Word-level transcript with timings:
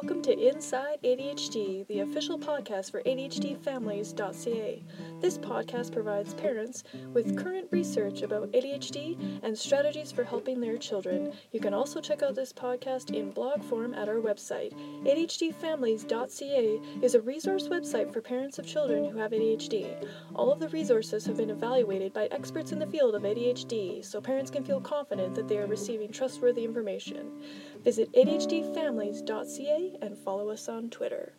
welcome 0.00 0.22
to 0.22 0.38
Inside 0.48 1.00
ADHD, 1.02 1.84
the 1.88 1.98
official 1.98 2.38
podcast 2.38 2.92
for 2.92 3.02
ADHDfamilies.ca. 3.02 4.84
This 5.20 5.36
podcast 5.36 5.92
provides 5.92 6.32
parents 6.34 6.84
with 7.12 7.36
current 7.36 7.66
research 7.72 8.22
about 8.22 8.52
ADHD 8.52 9.40
and 9.42 9.58
strategies 9.58 10.12
for 10.12 10.22
helping 10.22 10.60
their 10.60 10.78
children. 10.78 11.32
You 11.50 11.58
can 11.58 11.74
also 11.74 12.00
check 12.00 12.22
out 12.22 12.36
this 12.36 12.52
podcast 12.52 13.12
in 13.12 13.32
blog 13.32 13.64
form 13.64 13.94
at 13.94 14.08
our 14.08 14.20
website. 14.20 14.72
ADHDfamilies.ca 15.04 16.80
is 17.02 17.14
a 17.16 17.20
resource 17.20 17.66
website 17.66 18.12
for 18.12 18.20
parents 18.20 18.60
of 18.60 18.66
children 18.66 19.06
who 19.06 19.18
have 19.18 19.32
ADHD. 19.32 20.08
All 20.36 20.52
of 20.52 20.60
the 20.60 20.68
resources 20.68 21.26
have 21.26 21.36
been 21.36 21.50
evaluated 21.50 22.12
by 22.12 22.26
experts 22.26 22.70
in 22.70 22.78
the 22.78 22.86
field 22.86 23.16
of 23.16 23.22
ADHD, 23.22 24.04
so 24.04 24.20
parents 24.20 24.52
can 24.52 24.64
feel 24.64 24.80
confident 24.80 25.34
that 25.34 25.48
they 25.48 25.58
are 25.58 25.66
receiving 25.66 26.12
trustworthy 26.12 26.64
information. 26.64 27.42
Visit 27.82 28.12
ADHDfamilies.ca 28.12 29.96
and 30.00 30.16
follow 30.16 30.48
us 30.50 30.68
on 30.68 30.90
Twitter. 30.90 31.32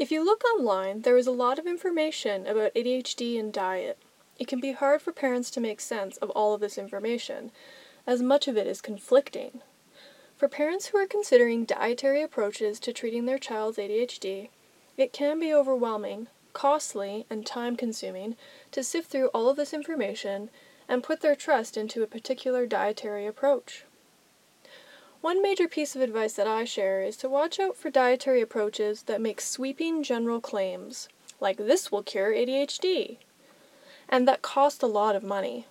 If 0.00 0.10
you 0.10 0.24
look 0.24 0.42
online, 0.54 1.02
there 1.02 1.18
is 1.18 1.26
a 1.26 1.30
lot 1.30 1.58
of 1.58 1.66
information 1.66 2.46
about 2.46 2.72
ADHD 2.72 3.38
and 3.38 3.52
diet. 3.52 3.98
It 4.38 4.48
can 4.48 4.58
be 4.58 4.72
hard 4.72 5.02
for 5.02 5.12
parents 5.12 5.50
to 5.50 5.60
make 5.60 5.78
sense 5.78 6.16
of 6.16 6.30
all 6.30 6.54
of 6.54 6.62
this 6.62 6.78
information, 6.78 7.52
as 8.06 8.22
much 8.22 8.48
of 8.48 8.56
it 8.56 8.66
is 8.66 8.80
conflicting. 8.80 9.60
For 10.38 10.48
parents 10.48 10.86
who 10.86 10.96
are 10.96 11.06
considering 11.06 11.66
dietary 11.66 12.22
approaches 12.22 12.80
to 12.80 12.94
treating 12.94 13.26
their 13.26 13.36
child's 13.36 13.76
ADHD, 13.76 14.48
it 14.96 15.12
can 15.12 15.38
be 15.38 15.52
overwhelming, 15.52 16.28
costly, 16.54 17.26
and 17.28 17.44
time 17.44 17.76
consuming 17.76 18.38
to 18.72 18.82
sift 18.82 19.10
through 19.10 19.28
all 19.34 19.50
of 19.50 19.58
this 19.58 19.74
information 19.74 20.48
and 20.88 21.02
put 21.02 21.20
their 21.20 21.36
trust 21.36 21.76
into 21.76 22.02
a 22.02 22.06
particular 22.06 22.64
dietary 22.64 23.26
approach. 23.26 23.84
One 25.20 25.42
major 25.42 25.68
piece 25.68 25.94
of 25.94 26.00
advice 26.00 26.32
that 26.34 26.46
I 26.46 26.64
share 26.64 27.02
is 27.02 27.18
to 27.18 27.28
watch 27.28 27.60
out 27.60 27.76
for 27.76 27.90
dietary 27.90 28.40
approaches 28.40 29.02
that 29.02 29.20
make 29.20 29.42
sweeping 29.42 30.02
general 30.02 30.40
claims, 30.40 31.10
like 31.40 31.58
this 31.58 31.92
will 31.92 32.02
cure 32.02 32.32
ADHD, 32.32 33.18
and 34.08 34.26
that 34.26 34.40
cost 34.40 34.82
a 34.82 34.86
lot 34.86 35.14
of 35.14 35.22
money. 35.22 35.66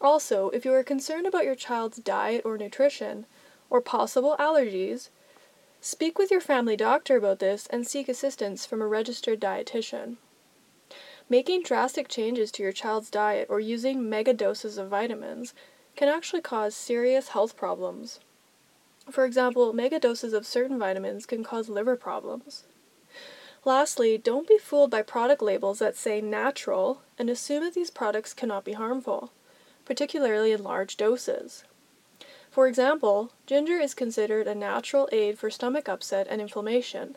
Also, 0.00 0.48
if 0.48 0.64
you 0.64 0.72
are 0.72 0.82
concerned 0.82 1.26
about 1.26 1.44
your 1.44 1.54
child's 1.54 1.98
diet 1.98 2.40
or 2.46 2.56
nutrition, 2.56 3.26
or 3.68 3.82
possible 3.82 4.34
allergies, 4.38 5.10
speak 5.82 6.18
with 6.18 6.30
your 6.30 6.40
family 6.40 6.76
doctor 6.76 7.16
about 7.16 7.38
this 7.38 7.66
and 7.66 7.86
seek 7.86 8.08
assistance 8.08 8.64
from 8.64 8.80
a 8.80 8.86
registered 8.86 9.38
dietitian. 9.38 10.16
Making 11.28 11.62
drastic 11.62 12.08
changes 12.08 12.50
to 12.52 12.62
your 12.62 12.72
child's 12.72 13.10
diet 13.10 13.48
or 13.50 13.60
using 13.60 14.08
mega 14.08 14.32
doses 14.32 14.78
of 14.78 14.88
vitamins 14.88 15.52
can 15.96 16.08
actually 16.08 16.40
cause 16.40 16.74
serious 16.74 17.28
health 17.28 17.58
problems. 17.58 18.20
For 19.10 19.24
example, 19.24 19.72
mega 19.72 20.00
doses 20.00 20.32
of 20.32 20.46
certain 20.46 20.78
vitamins 20.78 21.26
can 21.26 21.44
cause 21.44 21.68
liver 21.68 21.96
problems. 21.96 22.64
Lastly, 23.64 24.16
don't 24.18 24.48
be 24.48 24.58
fooled 24.58 24.90
by 24.90 25.02
product 25.02 25.42
labels 25.42 25.78
that 25.80 25.96
say 25.96 26.20
natural 26.20 27.02
and 27.18 27.28
assume 27.28 27.64
that 27.64 27.74
these 27.74 27.90
products 27.90 28.34
cannot 28.34 28.64
be 28.64 28.72
harmful, 28.72 29.32
particularly 29.84 30.52
in 30.52 30.62
large 30.62 30.96
doses. 30.96 31.64
For 32.50 32.66
example, 32.66 33.32
ginger 33.46 33.78
is 33.78 33.92
considered 33.92 34.46
a 34.46 34.54
natural 34.54 35.08
aid 35.12 35.38
for 35.38 35.50
stomach 35.50 35.88
upset 35.88 36.26
and 36.30 36.40
inflammation, 36.40 37.16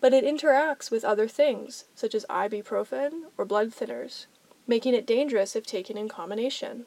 but 0.00 0.14
it 0.14 0.24
interacts 0.24 0.90
with 0.90 1.04
other 1.04 1.28
things, 1.28 1.84
such 1.94 2.14
as 2.14 2.24
ibuprofen 2.30 3.24
or 3.36 3.44
blood 3.44 3.70
thinners, 3.70 4.26
making 4.66 4.94
it 4.94 5.06
dangerous 5.06 5.54
if 5.54 5.66
taken 5.66 5.98
in 5.98 6.08
combination. 6.08 6.86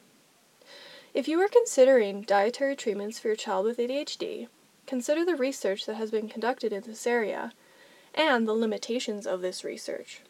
If 1.14 1.28
you 1.28 1.40
are 1.42 1.48
considering 1.48 2.22
dietary 2.22 2.74
treatments 2.74 3.20
for 3.20 3.28
your 3.28 3.36
child 3.36 3.66
with 3.66 3.78
ADHD, 3.78 4.48
consider 4.84 5.24
the 5.24 5.36
research 5.36 5.86
that 5.86 5.94
has 5.94 6.10
been 6.10 6.28
conducted 6.28 6.72
in 6.72 6.82
this 6.82 7.06
area 7.06 7.52
and 8.16 8.48
the 8.48 8.52
limitations 8.52 9.24
of 9.24 9.40
this 9.40 9.62
research. 9.62 10.22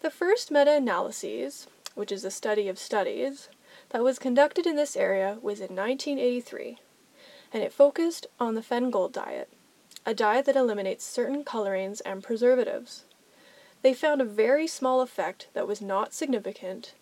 The 0.00 0.08
first 0.08 0.50
meta 0.50 0.74
analysis, 0.74 1.66
which 1.94 2.10
is 2.10 2.24
a 2.24 2.30
study 2.30 2.66
of 2.66 2.78
studies, 2.78 3.50
that 3.90 4.02
was 4.02 4.18
conducted 4.18 4.66
in 4.66 4.76
this 4.76 4.96
area 4.96 5.36
was 5.42 5.60
in 5.60 5.76
1983, 5.76 6.78
and 7.52 7.62
it 7.62 7.70
focused 7.70 8.26
on 8.38 8.54
the 8.54 8.62
Feingold 8.62 9.12
diet, 9.12 9.50
a 10.06 10.14
diet 10.14 10.46
that 10.46 10.56
eliminates 10.56 11.04
certain 11.04 11.44
colorings 11.44 12.00
and 12.00 12.22
preservatives. 12.22 13.04
They 13.82 13.92
found 13.92 14.22
a 14.22 14.24
very 14.24 14.66
small 14.66 15.02
effect 15.02 15.48
that 15.52 15.68
was 15.68 15.82
not 15.82 16.14
significant, 16.14 16.94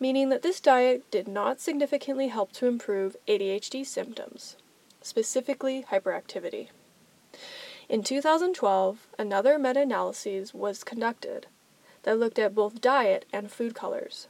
meaning 0.00 0.30
that 0.30 0.42
this 0.42 0.58
diet 0.58 1.08
did 1.10 1.28
not 1.28 1.60
significantly 1.60 2.28
help 2.28 2.50
to 2.52 2.66
improve 2.66 3.16
ADHD 3.28 3.86
symptoms, 3.86 4.56
specifically 5.02 5.84
hyperactivity. 5.90 6.68
In 7.88 8.02
2012, 8.02 9.06
another 9.18 9.58
meta 9.58 9.82
analysis 9.82 10.54
was 10.54 10.82
conducted 10.82 11.46
that 12.02 12.18
looked 12.18 12.38
at 12.38 12.54
both 12.54 12.80
diet 12.80 13.26
and 13.32 13.50
food 13.50 13.74
colors. 13.74 14.26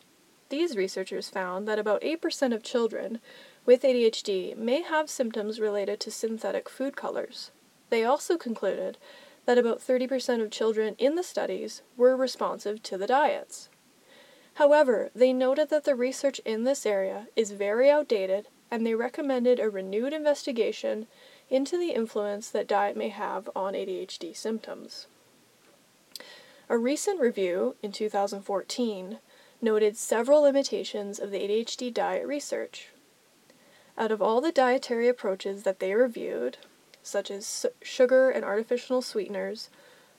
These 0.48 0.76
researchers 0.76 1.30
found 1.30 1.69
that 1.69 1.78
about 1.78 2.03
8% 2.03 2.53
of 2.53 2.64
children 2.64 3.20
with 3.64 3.82
ADHD 3.82 4.56
may 4.56 4.82
have 4.82 5.09
symptoms 5.09 5.60
related 5.60 6.00
to 6.00 6.10
synthetic 6.10 6.69
food 6.69 6.97
colors. 6.97 7.53
They 7.91 8.04
also 8.04 8.36
concluded 8.36 8.98
that 9.47 9.59
about 9.59 9.80
30% 9.80 10.42
of 10.42 10.50
children 10.50 10.97
in 10.98 11.14
the 11.14 11.22
studies 11.22 11.82
were 11.97 12.16
responsive 12.16 12.82
to 12.84 12.98
the 12.98 13.06
diets. 13.06 13.69
However, 14.60 15.10
they 15.15 15.32
noted 15.32 15.71
that 15.71 15.84
the 15.84 15.94
research 15.94 16.38
in 16.41 16.65
this 16.65 16.84
area 16.84 17.28
is 17.34 17.53
very 17.53 17.88
outdated 17.88 18.47
and 18.71 18.87
they 18.87 18.94
recommended 18.94 19.59
a 19.59 19.71
renewed 19.71 20.12
investigation 20.12 21.06
into 21.48 21.78
the 21.78 21.93
influence 21.93 22.50
that 22.50 22.66
diet 22.66 22.94
may 22.94 23.09
have 23.09 23.48
on 23.56 23.72
ADHD 23.72 24.37
symptoms. 24.37 25.06
A 26.69 26.76
recent 26.76 27.22
review 27.22 27.76
in 27.82 27.91
2014 27.91 29.21
noted 29.62 29.97
several 29.97 30.43
limitations 30.43 31.19
of 31.19 31.31
the 31.31 31.38
ADHD 31.41 31.94
diet 31.94 32.27
research. 32.27 32.91
Out 33.97 34.12
of 34.12 34.21
all 34.21 34.42
the 34.42 34.53
dietary 34.53 35.09
approaches 35.09 35.62
that 35.62 35.81
they 35.81 35.94
reviewed, 35.94 36.59
such 37.03 37.31
as 37.31 37.65
sugar 37.81 38.28
and 38.28 38.44
artificial 38.44 39.00
sweeteners, 39.00 39.71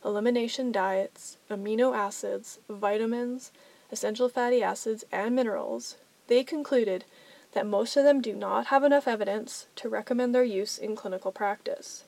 elimination 0.03 0.72
diets, 0.72 1.38
amino 1.47 1.96
acids, 1.96 2.58
vitamins, 2.68 3.52
essential 3.91 4.29
fatty 4.29 4.63
acids, 4.63 5.03
and 5.12 5.35
minerals, 5.35 5.97
they 6.28 6.44
concluded 6.44 7.03
that 7.53 7.66
most 7.66 7.97
of 7.97 8.03
them 8.03 8.22
do 8.22 8.34
not 8.34 8.68
have 8.68 8.84
enough 8.84 9.07
evidence 9.07 9.68
to 9.75 9.90
recommend 9.90 10.34
their 10.34 10.44
use 10.44 10.78
in 10.78 10.96
clinical 10.96 11.31
practice. 11.31 12.06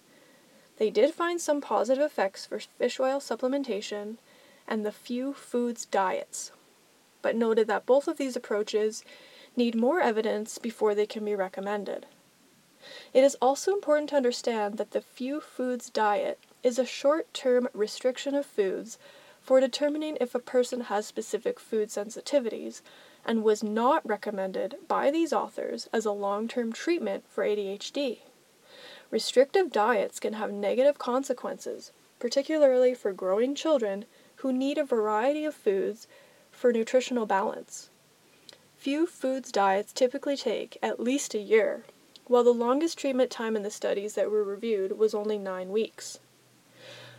They 0.77 0.89
did 0.89 1.13
find 1.13 1.39
some 1.39 1.61
positive 1.61 2.03
effects 2.03 2.45
for 2.45 2.59
fish 2.59 2.99
oil 2.99 3.19
supplementation 3.19 4.17
and 4.67 4.85
the 4.85 4.91
few 4.91 5.33
foods 5.33 5.85
diets, 5.85 6.51
but 7.21 7.35
noted 7.35 7.67
that 7.67 7.85
both 7.85 8.07
of 8.07 8.17
these 8.17 8.35
approaches 8.35 9.03
need 9.55 9.75
more 9.75 9.99
evidence 9.99 10.57
before 10.57 10.95
they 10.95 11.05
can 11.05 11.23
be 11.23 11.35
recommended. 11.35 12.05
It 13.13 13.23
is 13.23 13.37
also 13.41 13.73
important 13.73 14.09
to 14.09 14.17
understand 14.17 14.77
that 14.77 14.91
the 14.91 15.01
few 15.01 15.39
foods 15.39 15.89
diet 15.89 16.39
is 16.63 16.79
a 16.79 16.85
short 16.85 17.33
term 17.33 17.67
restriction 17.73 18.35
of 18.35 18.45
foods 18.45 18.97
for 19.43 19.59
determining 19.59 20.17
if 20.21 20.33
a 20.33 20.39
person 20.39 20.81
has 20.81 21.05
specific 21.05 21.59
food 21.59 21.89
sensitivities 21.89 22.81
and 23.25 23.43
was 23.43 23.61
not 23.61 24.07
recommended 24.07 24.75
by 24.87 25.11
these 25.11 25.33
authors 25.33 25.89
as 25.91 26.05
a 26.05 26.11
long 26.11 26.47
term 26.47 26.71
treatment 26.71 27.25
for 27.29 27.43
ADHD. 27.43 28.19
Restrictive 29.11 29.71
diets 29.71 30.19
can 30.19 30.33
have 30.33 30.51
negative 30.51 30.97
consequences, 30.97 31.91
particularly 32.19 32.95
for 32.95 33.11
growing 33.11 33.53
children 33.53 34.05
who 34.37 34.51
need 34.51 34.77
a 34.77 34.83
variety 34.83 35.45
of 35.45 35.53
foods 35.53 36.07
for 36.49 36.71
nutritional 36.71 37.25
balance. 37.25 37.89
Few 38.77 39.05
foods 39.05 39.51
diets 39.51 39.93
typically 39.93 40.37
take 40.37 40.77
at 40.81 40.99
least 40.99 41.33
a 41.33 41.39
year 41.39 41.83
while 42.25 42.43
the 42.43 42.53
longest 42.53 42.97
treatment 42.97 43.29
time 43.29 43.55
in 43.55 43.63
the 43.63 43.69
studies 43.69 44.15
that 44.15 44.31
were 44.31 44.43
reviewed 44.43 44.97
was 44.97 45.13
only 45.13 45.37
nine 45.37 45.69
weeks. 45.69 46.19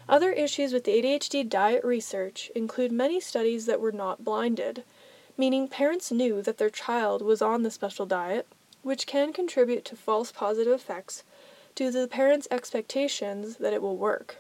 Other 0.09 0.33
issues 0.33 0.73
with 0.73 0.85
the 0.85 1.01
ADHD 1.01 1.49
diet 1.49 1.83
research 1.83 2.51
include 2.55 2.93
many 2.93 3.21
studies 3.21 3.65
that 3.67 3.81
were 3.81 3.93
not 3.93 4.25
blinded, 4.25 4.85
meaning 5.39 5.67
parents 5.67 6.13
knew 6.13 6.43
that 6.43 6.59
their 6.59 6.71
child 6.71 7.23
was 7.23 7.41
on 7.41 7.63
the 7.63 7.71
special 7.71 8.05
diet, 8.05 8.47
which 8.83 9.07
can 9.07 9.33
contribute 9.33 9.85
to 9.87 9.97
false 9.97 10.31
positive 10.31 10.75
effects 10.75 11.25
due 11.75 11.91
to 11.91 12.01
the 12.01 12.09
parents' 12.09 12.47
expectations 12.51 13.57
that 13.57 13.73
it 13.73 13.81
will 13.81 13.97
work. 13.97 14.37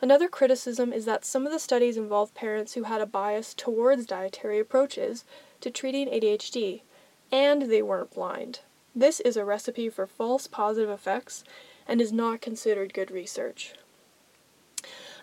Another 0.00 0.28
criticism 0.28 0.92
is 0.92 1.04
that 1.04 1.24
some 1.24 1.46
of 1.46 1.52
the 1.52 1.60
studies 1.60 1.96
involved 1.96 2.34
parents 2.34 2.74
who 2.74 2.82
had 2.82 3.00
a 3.00 3.06
bias 3.06 3.54
towards 3.54 4.04
dietary 4.04 4.58
approaches 4.58 5.24
to 5.60 5.70
treating 5.70 6.08
ADHD, 6.08 6.82
and 7.30 7.62
they 7.62 7.82
weren't 7.82 8.12
blind. 8.14 8.60
This 8.96 9.20
is 9.20 9.36
a 9.36 9.44
recipe 9.44 9.88
for 9.88 10.08
false 10.08 10.48
positive 10.48 10.90
effects 10.90 11.44
and 11.86 12.00
is 12.00 12.12
not 12.12 12.40
considered 12.40 12.92
good 12.92 13.12
research. 13.12 13.74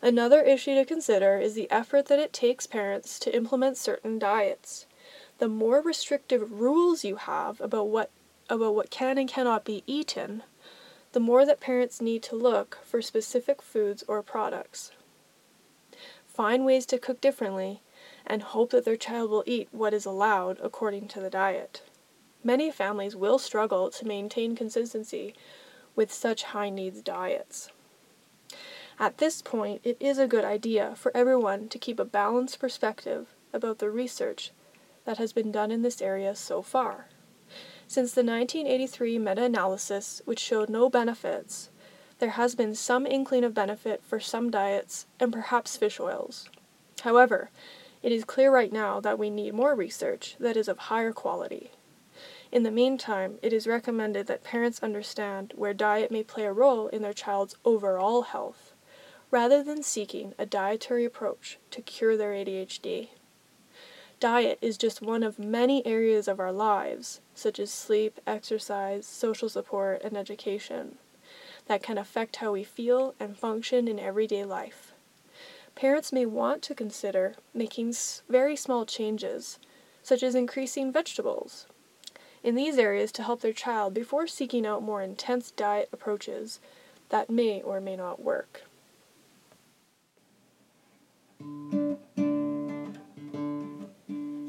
Another 0.01 0.41
issue 0.41 0.75
to 0.75 0.85
consider 0.85 1.37
is 1.37 1.55
the 1.55 1.69
effort 1.69 2.05
that 2.05 2.19
it 2.19 2.31
takes 2.31 2.65
parents 2.65 3.19
to 3.19 3.35
implement 3.35 3.77
certain 3.77 4.17
diets. 4.17 4.85
The 5.39 5.49
more 5.49 5.81
restrictive 5.81 6.59
rules 6.61 7.03
you 7.03 7.17
have 7.17 7.59
about 7.59 7.87
what 7.87 8.09
about 8.49 8.75
what 8.75 8.89
can 8.89 9.17
and 9.17 9.29
cannot 9.29 9.63
be 9.63 9.83
eaten, 9.85 10.43
the 11.11 11.19
more 11.19 11.45
that 11.45 11.59
parents 11.59 12.01
need 12.01 12.23
to 12.23 12.35
look 12.35 12.79
for 12.83 13.01
specific 13.01 13.61
foods 13.61 14.03
or 14.07 14.23
products. 14.23 14.91
Find 16.27 16.65
ways 16.65 16.85
to 16.87 16.97
cook 16.97 17.21
differently 17.21 17.81
and 18.25 18.41
hope 18.41 18.71
that 18.71 18.85
their 18.85 18.95
child 18.95 19.29
will 19.29 19.43
eat 19.45 19.67
what 19.71 19.93
is 19.93 20.05
allowed 20.05 20.59
according 20.61 21.09
to 21.09 21.19
the 21.19 21.29
diet. 21.29 21.83
Many 22.43 22.71
families 22.71 23.15
will 23.15 23.37
struggle 23.37 23.89
to 23.91 24.07
maintain 24.07 24.55
consistency 24.55 25.35
with 25.95 26.11
such 26.11 26.43
high 26.43 26.69
needs 26.69 27.01
diets. 27.01 27.69
At 29.01 29.19
this 29.19 29.41
point, 29.41 29.79
it 29.85 29.95
is 30.01 30.17
a 30.17 30.27
good 30.27 30.43
idea 30.43 30.93
for 30.97 31.15
everyone 31.15 31.69
to 31.69 31.79
keep 31.79 32.01
a 32.01 32.05
balanced 32.05 32.59
perspective 32.59 33.33
about 33.53 33.79
the 33.79 33.89
research 33.89 34.51
that 35.05 35.17
has 35.17 35.31
been 35.31 35.53
done 35.53 35.71
in 35.71 35.83
this 35.83 36.01
area 36.01 36.35
so 36.35 36.61
far. 36.61 37.07
Since 37.87 38.11
the 38.11 38.25
1983 38.25 39.17
meta 39.17 39.43
analysis, 39.45 40.21
which 40.25 40.39
showed 40.39 40.69
no 40.69 40.89
benefits, 40.89 41.69
there 42.19 42.31
has 42.31 42.55
been 42.55 42.75
some 42.75 43.07
inkling 43.07 43.45
of 43.45 43.53
benefit 43.53 44.03
for 44.03 44.19
some 44.19 44.51
diets 44.51 45.05
and 45.17 45.31
perhaps 45.31 45.77
fish 45.77 45.97
oils. 46.01 46.49
However, 47.03 47.51
it 48.03 48.11
is 48.11 48.25
clear 48.25 48.51
right 48.51 48.73
now 48.73 48.99
that 48.99 49.17
we 49.17 49.29
need 49.29 49.53
more 49.53 49.75
research 49.75 50.35
that 50.41 50.57
is 50.57 50.67
of 50.67 50.77
higher 50.77 51.13
quality. 51.13 51.71
In 52.51 52.63
the 52.63 52.71
meantime, 52.71 53.39
it 53.41 53.53
is 53.53 53.65
recommended 53.65 54.27
that 54.27 54.43
parents 54.43 54.83
understand 54.83 55.53
where 55.55 55.73
diet 55.73 56.11
may 56.11 56.21
play 56.21 56.43
a 56.43 56.51
role 56.51 56.89
in 56.89 57.01
their 57.01 57.13
child's 57.13 57.55
overall 57.63 58.23
health, 58.23 58.73
rather 59.31 59.63
than 59.63 59.83
seeking 59.83 60.33
a 60.37 60.45
dietary 60.45 61.05
approach 61.05 61.57
to 61.71 61.81
cure 61.81 62.17
their 62.17 62.31
ADHD. 62.31 63.09
Diet 64.19 64.57
is 64.61 64.77
just 64.77 65.01
one 65.01 65.23
of 65.23 65.39
many 65.39 65.85
areas 65.85 66.27
of 66.27 66.39
our 66.39 66.51
lives, 66.51 67.21
such 67.33 67.59
as 67.59 67.71
sleep, 67.71 68.19
exercise, 68.27 69.05
social 69.05 69.47
support, 69.47 70.01
and 70.03 70.17
education, 70.17 70.97
that 71.67 71.83
can 71.83 71.97
affect 71.97 72.37
how 72.37 72.51
we 72.51 72.63
feel 72.63 73.15
and 73.19 73.37
function 73.37 73.87
in 73.87 73.99
everyday 73.99 74.43
life. 74.43 74.91
Parents 75.75 76.11
may 76.11 76.25
want 76.25 76.61
to 76.63 76.75
consider 76.75 77.35
making 77.53 77.93
very 78.27 78.57
small 78.57 78.85
changes, 78.85 79.59
such 80.03 80.23
as 80.23 80.35
increasing 80.35 80.91
vegetables, 80.91 81.67
in 82.43 82.55
these 82.55 82.77
areas 82.77 83.11
to 83.13 83.23
help 83.23 83.41
their 83.41 83.53
child 83.53 83.93
before 83.93 84.27
seeking 84.27 84.65
out 84.65 84.83
more 84.83 85.01
intense 85.01 85.51
diet 85.51 85.87
approaches 85.93 86.59
that 87.09 87.29
may 87.29 87.61
or 87.61 87.79
may 87.79 87.95
not 87.95 88.21
work. 88.21 88.63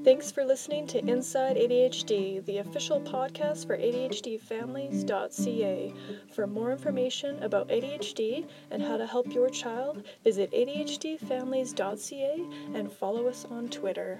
Thanks 0.02 0.32
for 0.32 0.47
listening 0.47 0.87
to 0.88 1.06
Inside 1.06 1.58
ADHD, 1.58 2.43
the 2.47 2.56
official 2.56 3.02
podcast 3.02 3.67
for 3.67 3.76
ADHDfamilies.ca. 3.76 5.93
For 6.35 6.47
more 6.47 6.73
information 6.73 7.43
about 7.43 7.69
ADHD 7.69 8.47
and 8.70 8.82
how 8.82 8.97
to 8.97 9.06
help 9.06 9.31
your 9.35 9.50
child, 9.50 10.05
visit 10.25 10.50
ADHDfamilies.ca 10.52 12.47
and 12.75 12.91
follow 12.91 13.26
us 13.26 13.44
on 13.50 13.69
Twitter. 13.69 14.19